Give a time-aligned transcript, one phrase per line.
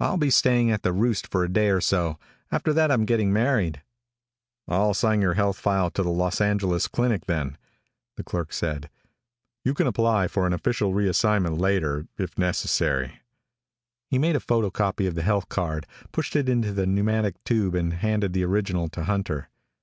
[0.00, 2.18] "I'll be staying at the Roost for a day or so.
[2.50, 3.82] After that I'm getting married."
[4.66, 7.58] "I'll assign your health file to the Los Angeles Clinic then,"
[8.16, 8.88] the clerk said.
[9.62, 13.20] "You can apply for an official reassignment later, if necessary."
[14.06, 17.74] He made a photo copy of the health card, pushed it into a pneumatic tube
[17.74, 19.50] and handed the original to Hunter.